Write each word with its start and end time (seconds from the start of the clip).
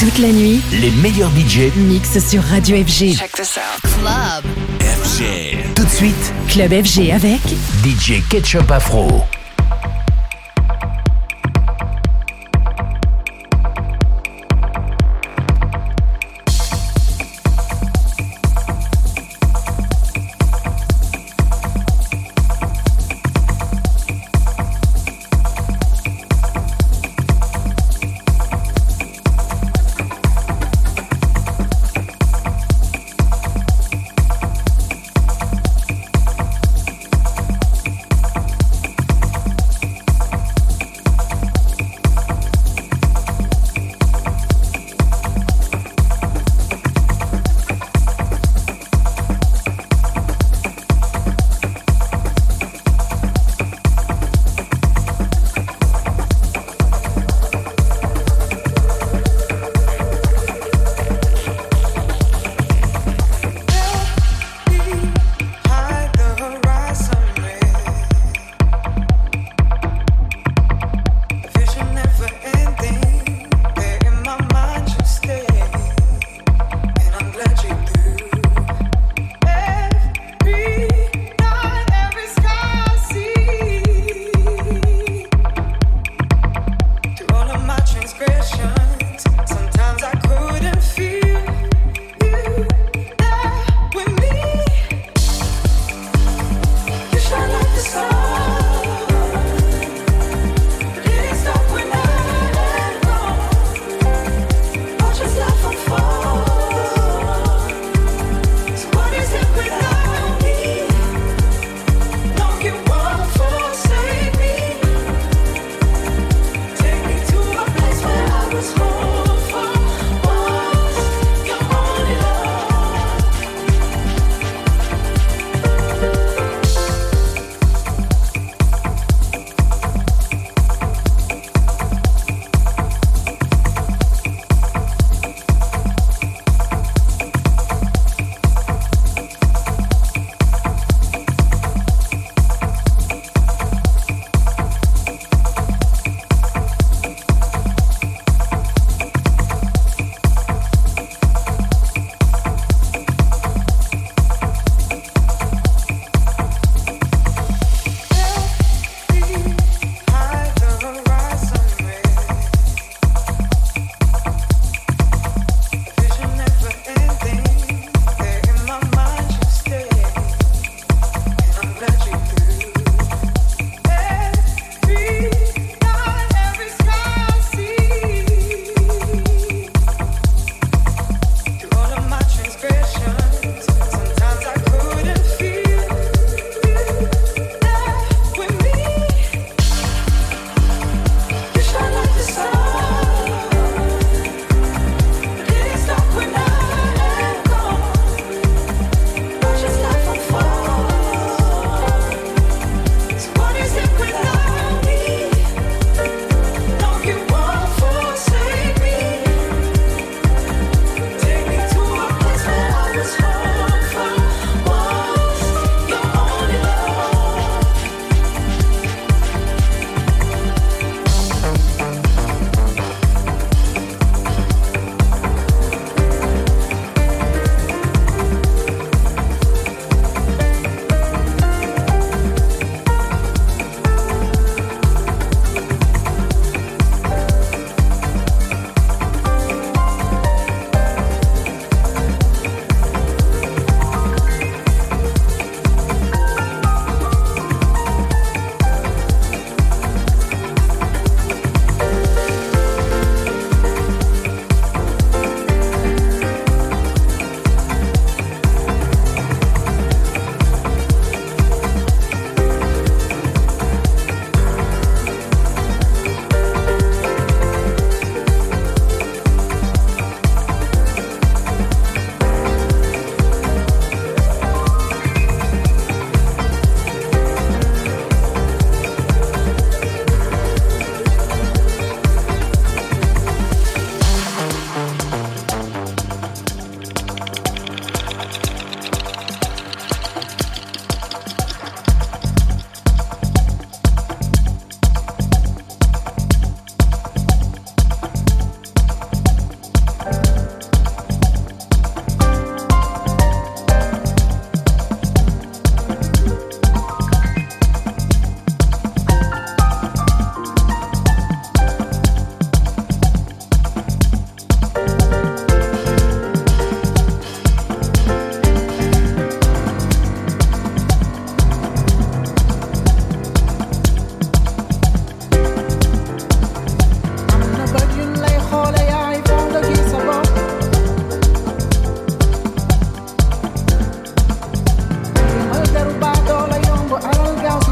Toute 0.00 0.16
la 0.16 0.32
nuit, 0.32 0.62
Les 0.80 0.90
meilleurs 0.92 1.28
budgets 1.28 1.70
mix 1.76 2.18
sur 2.26 2.42
Radio 2.42 2.74
FG. 2.78 3.16
Check 3.18 3.32
this 3.32 3.58
out. 3.58 3.82
Club. 3.82 4.44
FG. 4.80 5.74
Tout 5.74 5.84
de 5.84 5.90
suite, 5.90 6.32
Club 6.48 6.72
FG 6.72 7.10
avec 7.12 7.40
DJ 7.84 8.26
Ketchup 8.30 8.70
Afro. 8.70 9.22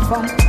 fun. 0.08 0.47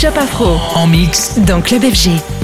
Ketchup 0.00 0.16
Afro. 0.16 0.56
En 0.76 0.86
mix. 0.86 1.38
Dans 1.40 1.60
Club 1.60 1.82
FG. 1.82 2.39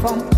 from 0.00 0.37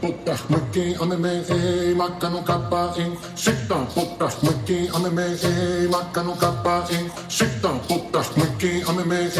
potta, 0.00 0.38
mycket 0.48 1.00
anime, 1.00 1.42
Mackan 1.96 2.34
och 2.34 2.46
Kappa 2.46 2.94
in. 2.98 3.16
Sikta 3.36 3.86
potta, 3.94 4.30
mycket 4.42 4.94
anime, 4.94 5.26
Mackan 5.90 6.28
och 6.28 6.40
Kappa 6.40 6.86
in. 6.90 7.10
Sikta 7.28 7.68
potta, 7.88 8.22
mycket 8.34 8.88
anime, 8.88 9.30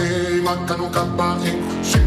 Mackan 0.44 0.80
och 0.80 0.94
Kappa 0.94 1.36
in. 1.46 2.05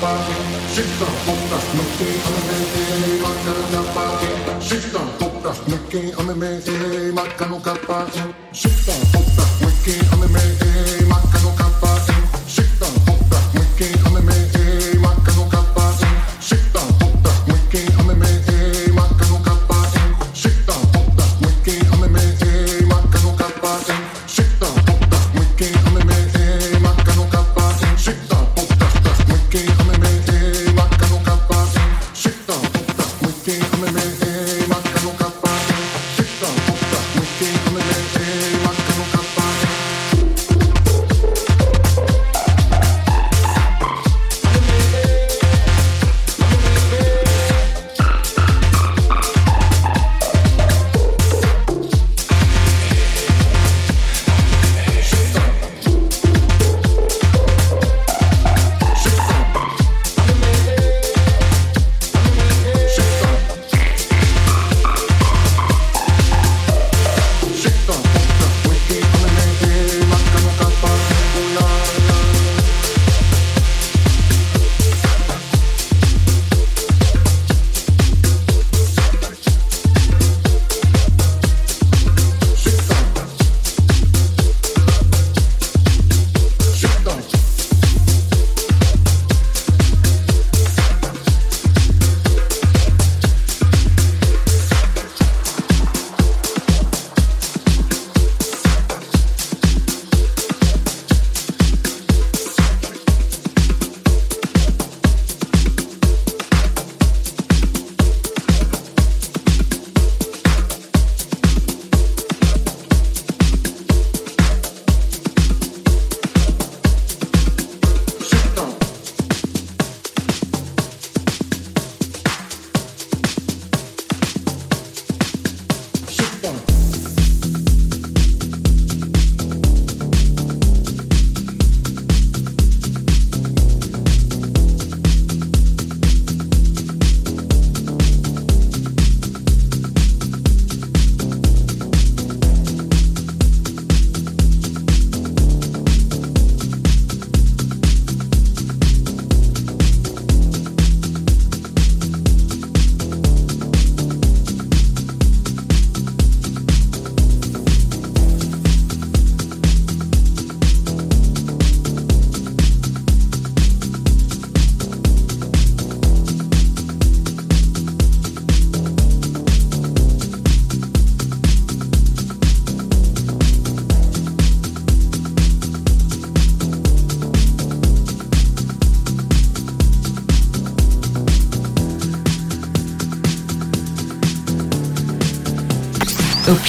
dabei, 0.00 0.16
schüchtern, 0.74 1.08
guck 1.24 1.50
das 1.50 1.64
Nucki 1.74 2.10
an 2.26 2.32
den 2.36 2.44
Mädchen, 2.48 3.22
man 3.22 3.36
kann 3.44 3.64
dabei, 3.72 4.60
schüchtern, 4.60 5.08
guck 5.18 5.42
das 5.42 5.58
Nucki 5.66 6.14
an 6.18 6.26
den 6.26 6.38
Mädchen, 6.38 7.14
man 7.14 7.36
kann 7.36 7.62
dabei, 7.62 8.06
schüchtern, 8.52 8.94
guck 9.12 9.36
das 9.36 9.60
Nucki 9.60 10.00
an. 10.12 10.75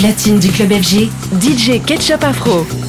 Platine 0.08 0.40
du 0.40 0.50
club 0.50 0.72
FG, 0.72 1.10
DJ 1.34 1.82
Ketchup 1.86 2.24
Afro. 2.24 2.87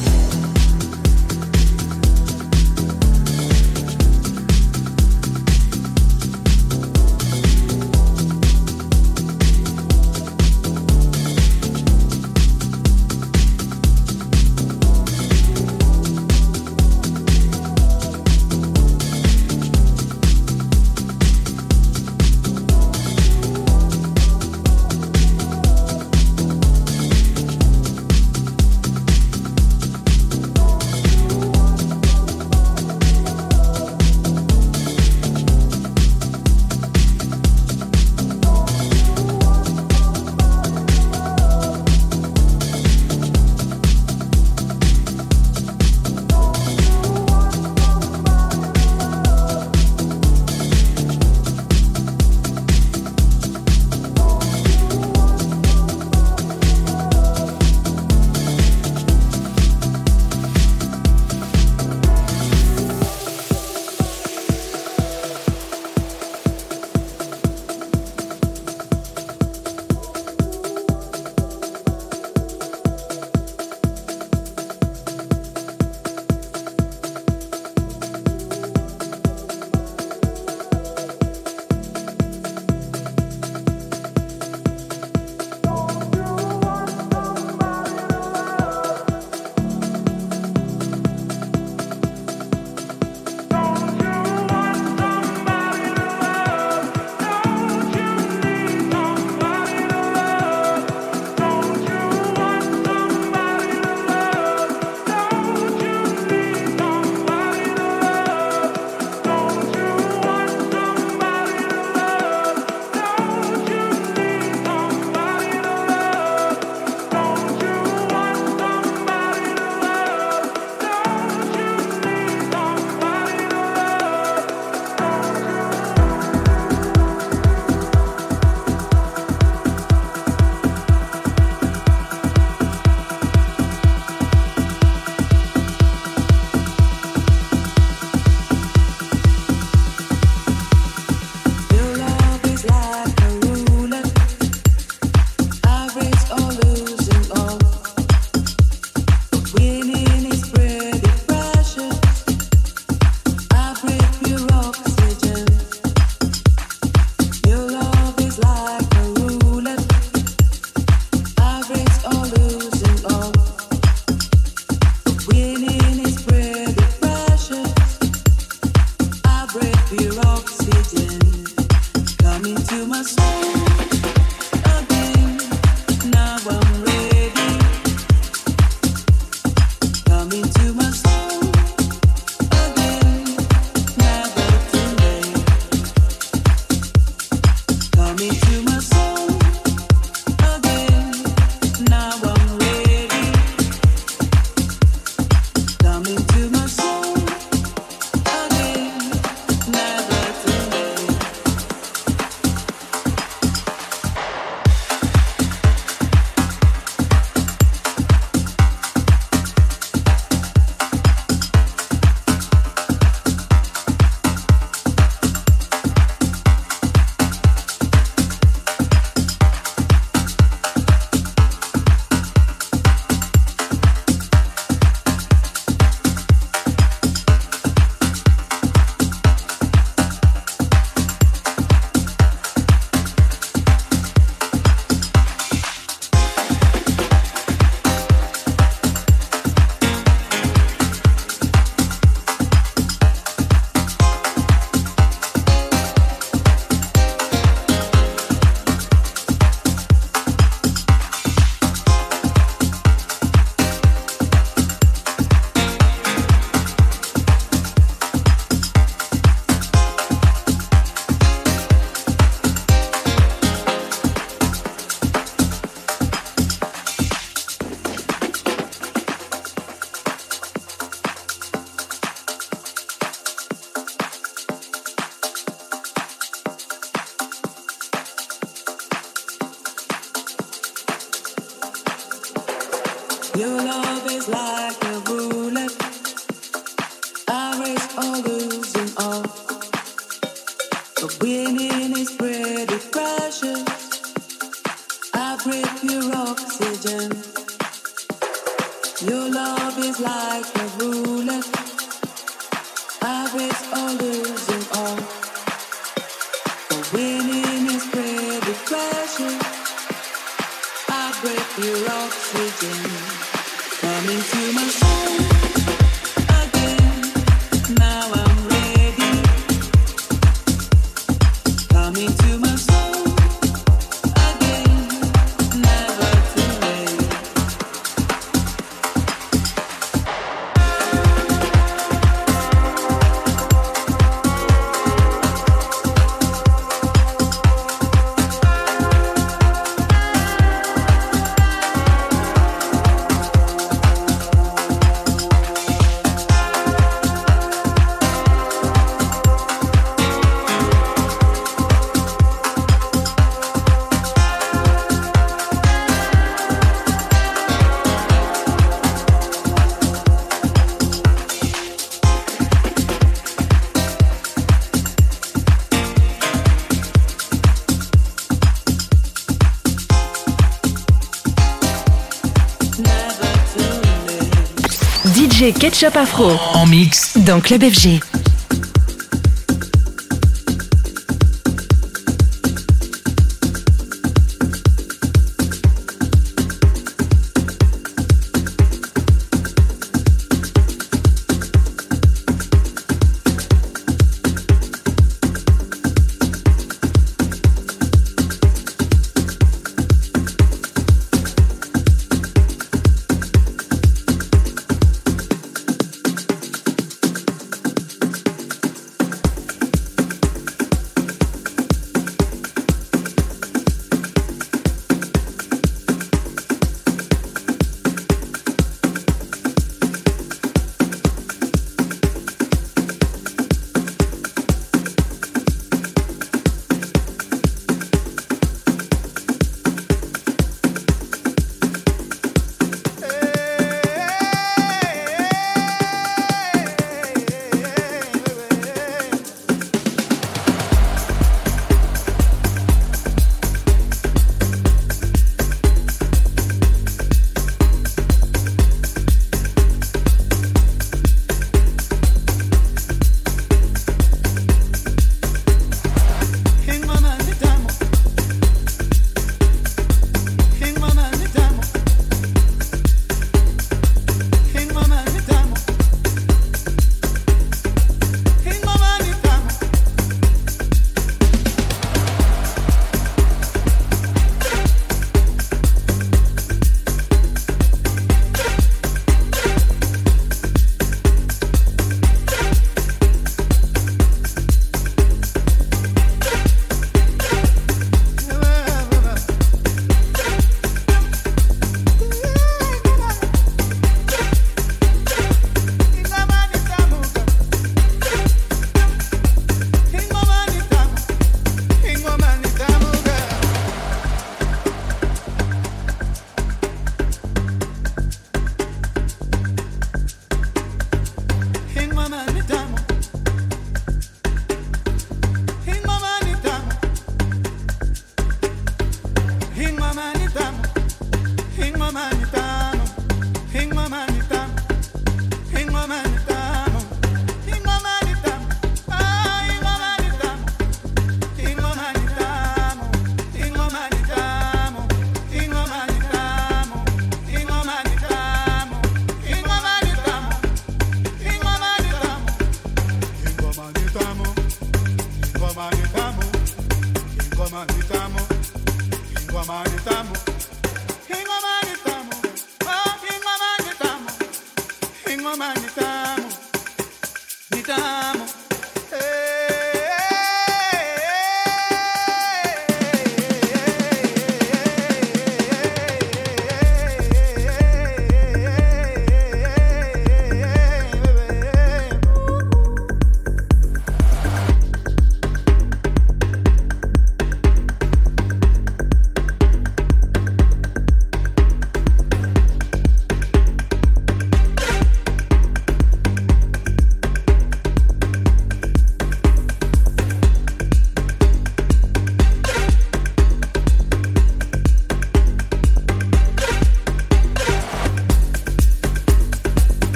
Ketchup 375.53 375.95
Afro. 375.95 376.31
En 376.53 376.65
mix. 376.65 377.17
Dans 377.17 377.39
Club 377.39 377.63
FG. 377.63 377.99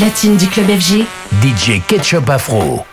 Platine 0.00 0.38
du 0.38 0.46
club 0.46 0.66
FG, 0.66 1.04
DJ 1.42 1.82
Ketchup 1.86 2.30
Afro. 2.30 2.89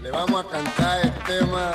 Le 0.00 0.10
vamos 0.10 0.42
a 0.42 0.48
cantar 0.48 1.00
el 1.02 1.12
tema. 1.24 1.74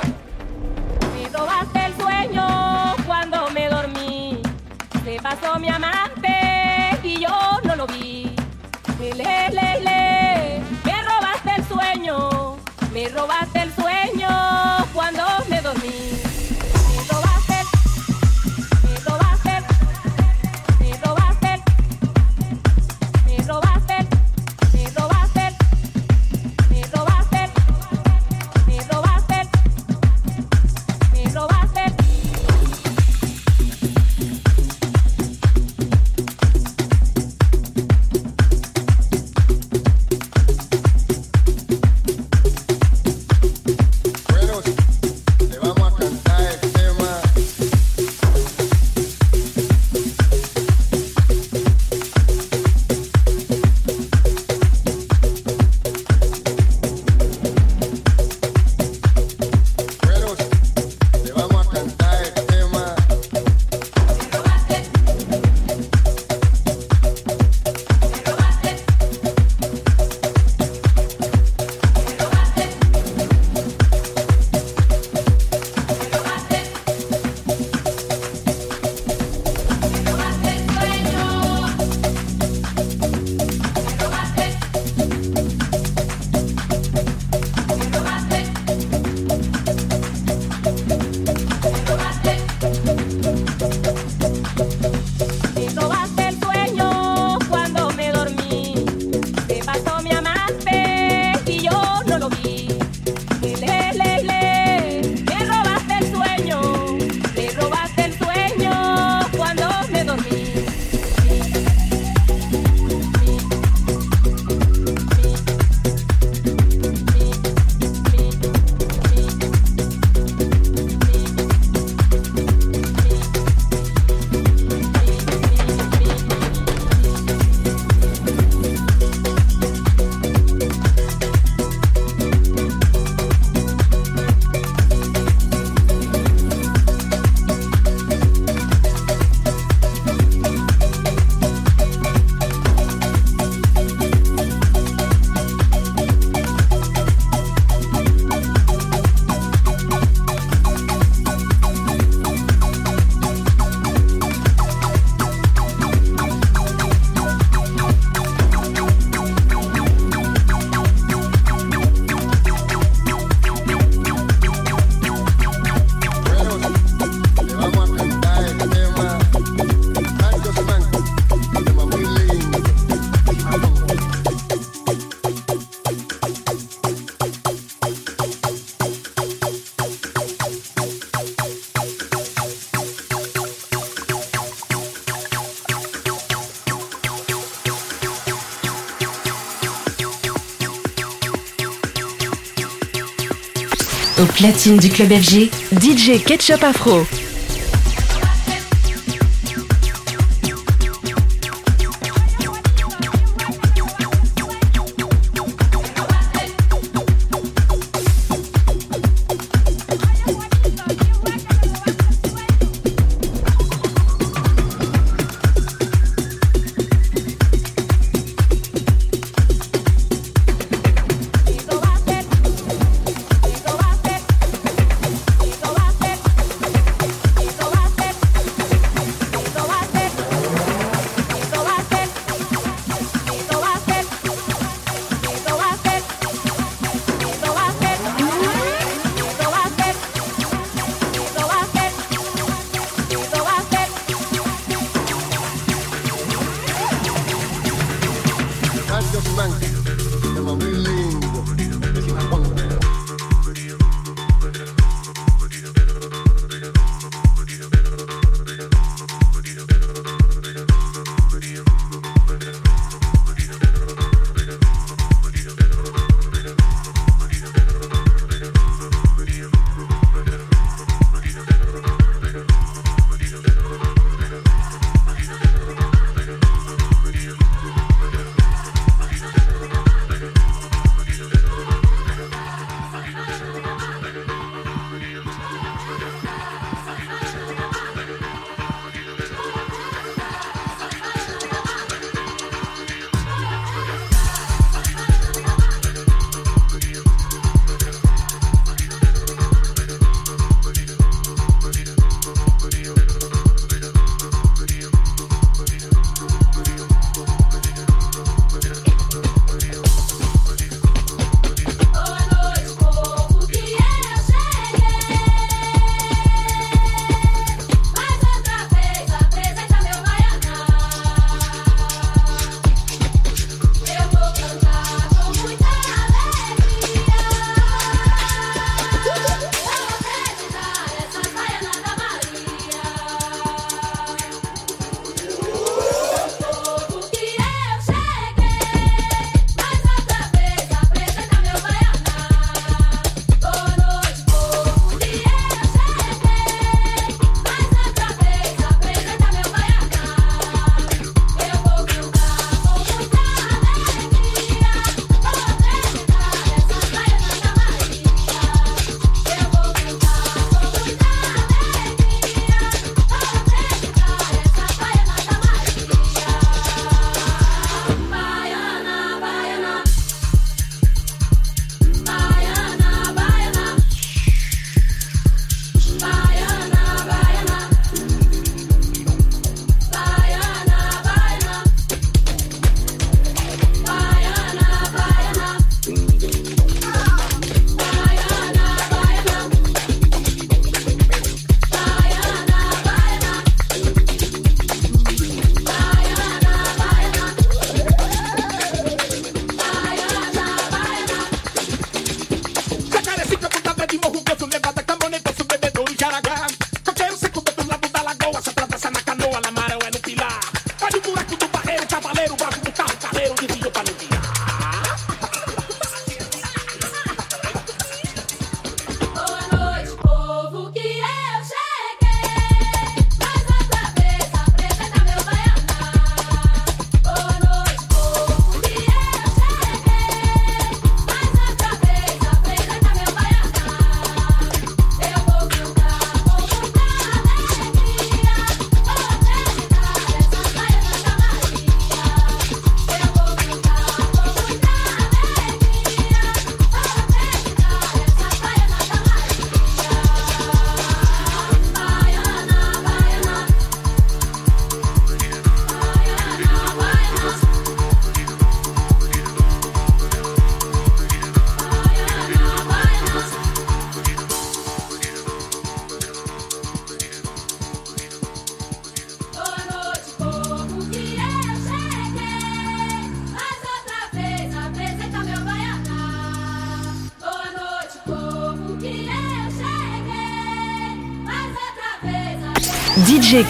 Platine 194.34 194.78
du 194.78 194.88
club 194.88 195.12
FG, 195.12 195.50
DJ 195.72 196.22
Ketchup 196.22 196.62
Afro. 196.64 197.21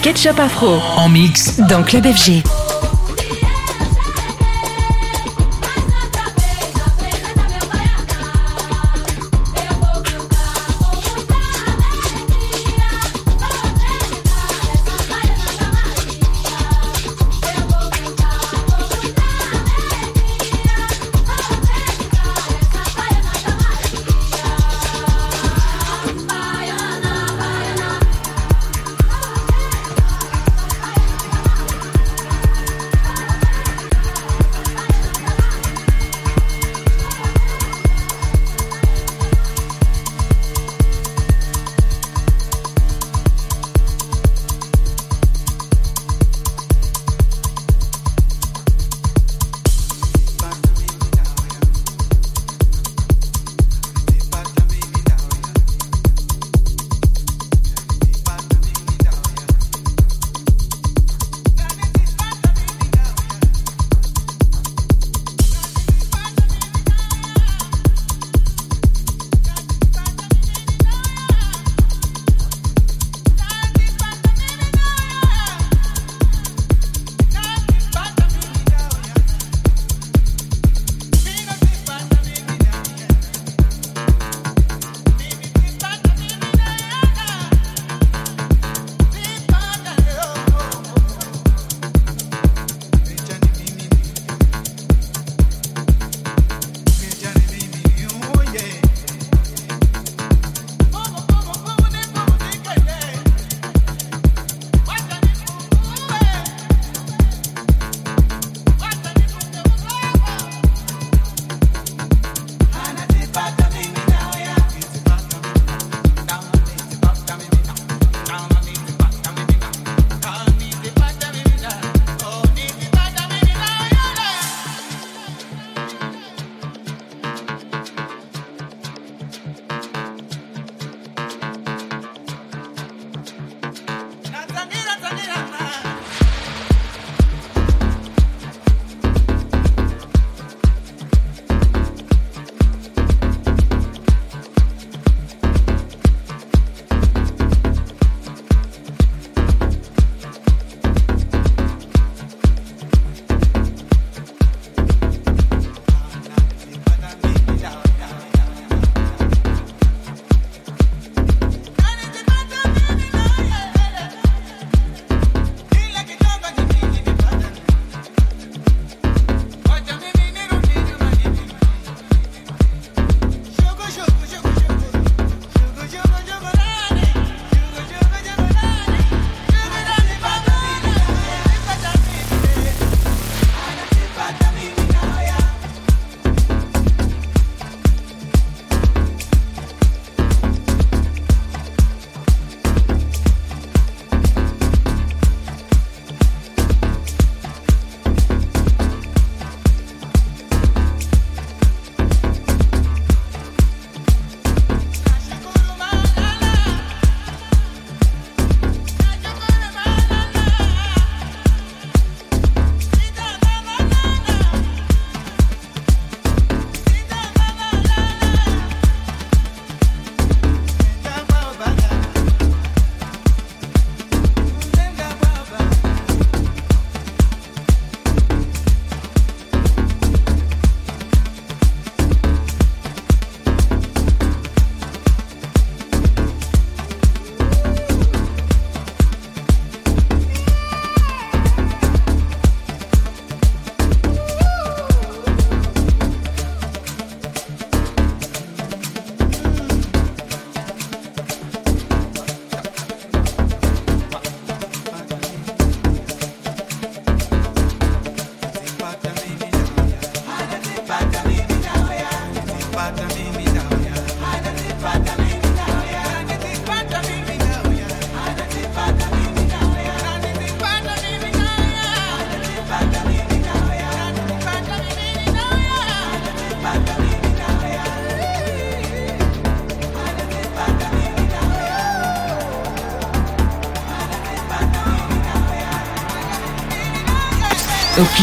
Ketchup 0.01 0.39
Afro. 0.39 0.79
En 0.97 1.09
mix. 1.09 1.59
Dans 1.69 1.83
Club 1.83 2.05
FG. 2.05 2.62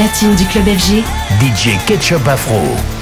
Platine 0.00 0.34
du 0.34 0.46
club 0.46 0.64
FG, 0.64 1.04
DJ 1.40 1.76
Ketchup 1.86 2.26
Afro. 2.26 2.99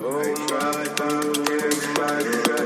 Oh 0.00 0.06
my, 0.06 0.86
oh 1.00 1.34
my, 1.98 2.22
oh 2.24 2.48
my. 2.48 2.57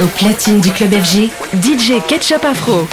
Au 0.00 0.06
platine 0.06 0.60
du 0.60 0.72
club 0.72 0.90
FG, 0.92 1.30
DJ 1.62 2.04
Ketchup 2.08 2.44
Afro. 2.44 2.88